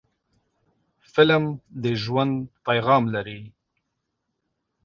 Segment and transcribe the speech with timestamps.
[1.13, 1.43] فلم
[1.83, 3.41] د ژوند پیغام لري